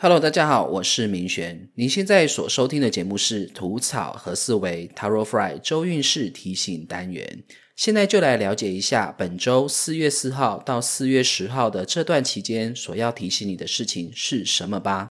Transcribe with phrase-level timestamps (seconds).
[0.00, 1.70] Hello，大家好，我是明玄。
[1.74, 7.42] 您现在所收听的节目是《吐草和思维 Taro Fry 周运势提醒单元》。
[7.74, 15.08] 现在就来了解一下本周四月四号到四月十号的这段期间所要提醒你的事情是什么吧。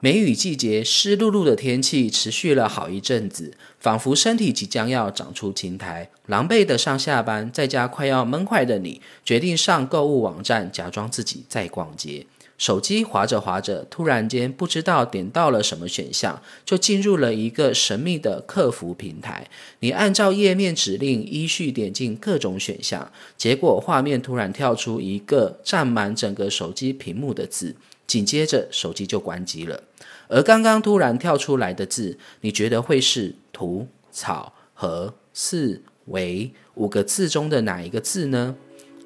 [0.00, 6.08] 梅雨季节，湿漉漉的天气持续了好一阵子，仿佛身体即将要长出青苔。
[6.26, 12.24] 狼狈的上下班，在家快要闷坏的你，决定上购物网站，假装自己在逛街。
[12.62, 19.48] 手机滑着滑着，突然间不知道点到了什么选项，就进入了一个神秘的客服平台。
[19.80, 27.74] 你按照页面指令依序点进各种选项，结果画面突然跳出一个占满整个手机屏幕的字，
[28.06, 29.82] 紧接着手机就关机了。
[30.28, 38.54] 而刚刚突然跳出来的字，你觉得会是“图草和四维”五个字中的哪一个字呢？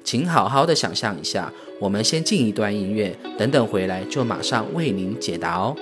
[0.07, 5.75] 请好好的想象一下，我们先进一段音乐，等等回来就马上为您解答哦。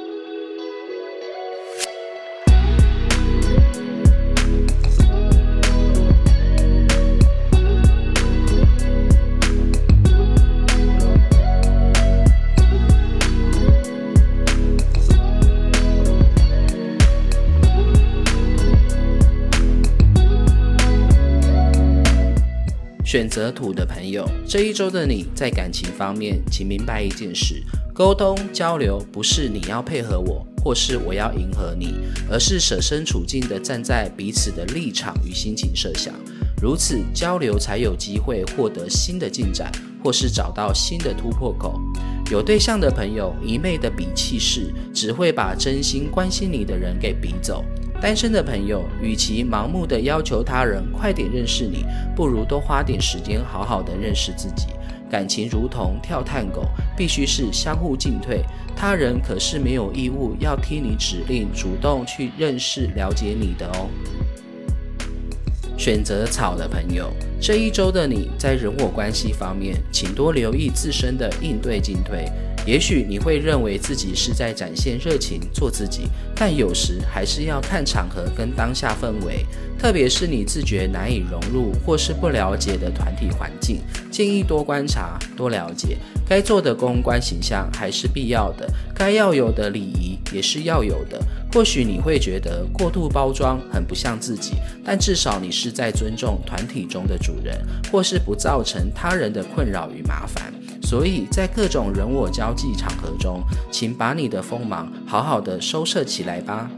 [23.06, 31.94] 选择土的朋友，这一周的你在感情方面，请明白一件事：沟通交流不是你要配合我，或是我要迎合你，
[32.28, 36.16] 而是舍身处境的站在彼此的立场与心情设想，
[36.59, 39.72] 如此交流才有机会获得新的进展，
[40.03, 41.80] 或是找到新的突破口。
[42.31, 47.64] 有对象的朋友一昧的比气势，只会把真心关心你的人给比走。
[48.01, 54.67] 单身的朋友，与其盲目的要求他人快点认识你，不如多花点时间好好的认识自己。
[55.09, 56.66] 感情如同跳探狗，
[56.97, 58.43] 必须是相互进退，
[58.75, 63.88] 他人可是没有义务要听你指令，主动去认识了解你的哦。
[65.77, 72.25] 选择草的朋友，这一周的你在人我关系方面，请多留意自身的应对进退。
[72.66, 79.46] 也许你会认为自己是在展现热情，做自己，但有时还是要看场合跟当下氛围，
[79.78, 85.98] 特别是你自觉难以融入或是不了解的团体环境，建议多观察、多了解。
[86.28, 91.22] 该做的公关形象还是必要的，该要有的礼仪也是要有的。
[91.53, 94.53] 或许你会觉得过度包装很不像自己，
[94.84, 97.56] 但至少你是在尊重团体中的主人，
[97.92, 100.52] 或是不造成他人的困扰与麻烦。
[100.85, 103.41] 所以在各种人我交际场合中，
[103.72, 106.69] 请把你的锋芒好好的收摄起来吧。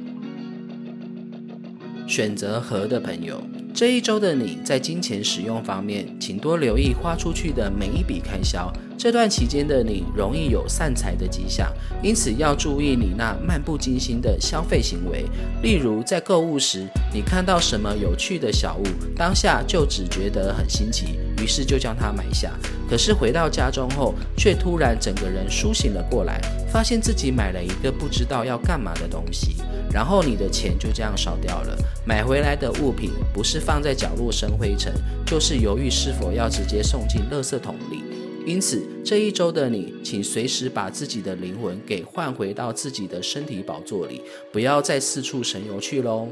[2.07, 8.71] 选择和的朋友，这一周的你在金钱使用方面，请多留意花出去的每一笔开销。
[8.97, 11.71] 这段期间的你容易有散财的迹象，
[12.01, 15.23] 因此要注意你那漫不经心的消费行为。
[15.61, 18.83] 例如在购物时，你看到什么有趣的小物，
[19.15, 21.19] 当下就只觉得很新奇。
[21.39, 22.51] 于是就将它买下，
[22.89, 29.57] 可是回到家中后，却突然整个人苏醒了过来，发现自己买了一个不知道要干嘛的东西，
[29.93, 31.77] 然后你的钱就这样少掉了。
[32.03, 34.91] 买回来的物品不是放在角落生灰尘，
[35.23, 38.01] 就是犹豫是否要直接送进垃圾桶里。
[38.47, 44.21] 因此这一周的你，请随时把自己的灵魂给换回到自己的身体宝座里，
[44.53, 46.29] 不要再四处神游去喽。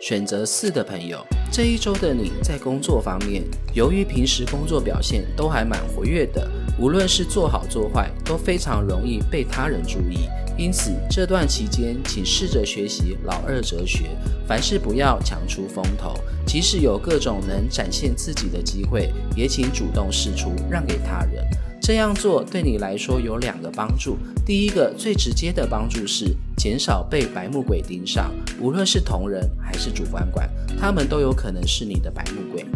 [0.00, 1.18] 选择四的朋友，
[1.50, 3.42] 这一周的你在工作方面，
[3.72, 6.48] 由于平时工作表现都还蛮活跃的，
[6.78, 10.28] 无论是做好做坏，都非常容易被他人注意。
[10.58, 14.04] 因此这段期间，请试着学习老二哲学，
[14.46, 16.14] 凡事不要强出风头，
[16.46, 21.44] 即使有各种能展现自己的机会，也请主动试出，让给他人。
[21.86, 24.18] 这样做对你来说有两个帮助。
[24.44, 32.66] 第一个最直接的帮助是减少被白目鬼盯上，无论是同仁还是主管管，他们都有可能是你的白目鬼。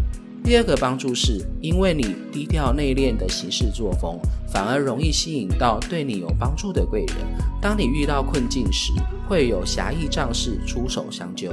[0.44, 4.16] 第二个帮助是，因为你低调内敛的行事作风，
[4.47, 7.16] 反而容易吸引到对你有帮助的贵人。
[7.60, 8.92] 当你遇到困境时，
[9.28, 11.51] 会有侠义仗势出手相救。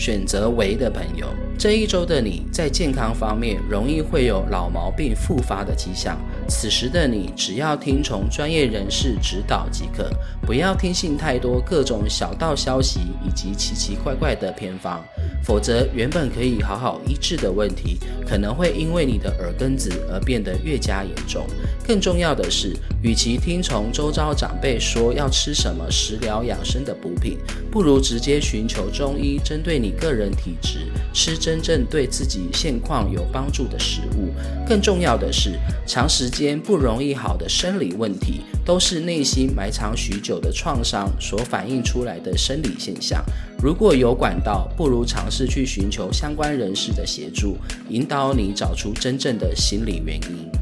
[0.00, 1.26] 选择为的朋友，
[1.58, 6.18] 这一周的你在健康方面容易会有老毛病复发的迹象。
[6.48, 10.10] 此时的你只要听从专业人士指导即可，
[10.46, 15.04] 不要听信太多各种小道消息以及奇奇怪怪的偏方，
[15.44, 21.46] 否则原本可以好好医治的问题，可能会因为你的耳根子而变得越加严重。
[21.90, 22.72] 更重要的是，
[23.02, 27.36] 与其听从周遭长辈说要吃什么食疗养生的补品，
[27.68, 34.32] 不如直接寻求中医，针对你个人体质，吃真正对自己现况有帮助的食物。
[34.68, 43.20] 更重要的是，长时间不容易好的生理问题，都是内心埋藏许久的创伤所反映出来的生理现象。
[43.60, 47.56] 如果有管道，不如尝试去寻求相关人士的协助，
[47.88, 50.59] 引导你找出真正的心理原因。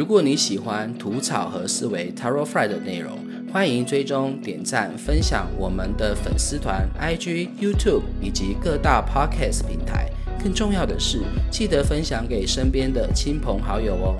[0.00, 3.18] 如果你喜欢吐草和思维 Taro Fry 的内容，
[3.52, 10.08] 欢迎追踪、点赞、分享我们的粉丝团、IG、YouTube 以及各大 Podcast 平台。
[10.42, 11.20] 更重要的是，
[11.50, 14.16] 记得分享给身边的亲朋好友哦。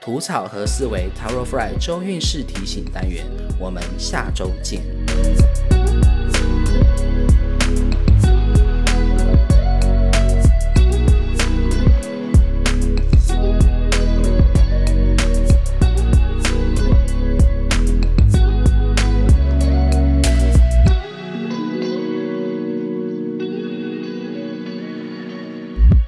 [0.00, 3.26] 吐草和思维 Taro Fry 周运势提醒单元，
[3.58, 4.82] 我们下周见。